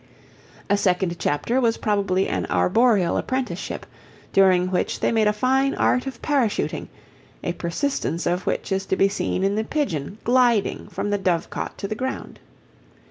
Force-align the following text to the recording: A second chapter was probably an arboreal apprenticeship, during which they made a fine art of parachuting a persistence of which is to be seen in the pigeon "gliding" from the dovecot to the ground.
A 0.67 0.77
second 0.77 1.19
chapter 1.19 1.61
was 1.61 1.77
probably 1.77 2.27
an 2.27 2.47
arboreal 2.47 3.17
apprenticeship, 3.17 3.85
during 4.33 4.71
which 4.71 4.99
they 4.99 5.11
made 5.11 5.27
a 5.27 5.31
fine 5.31 5.75
art 5.75 6.07
of 6.07 6.23
parachuting 6.23 6.87
a 7.43 7.53
persistence 7.53 8.25
of 8.25 8.47
which 8.47 8.71
is 8.71 8.87
to 8.87 8.95
be 8.95 9.07
seen 9.07 9.43
in 9.43 9.53
the 9.53 9.63
pigeon 9.63 10.17
"gliding" 10.23 10.87
from 10.87 11.11
the 11.11 11.19
dovecot 11.19 11.77
to 11.77 11.87
the 11.87 11.93
ground. 11.93 12.39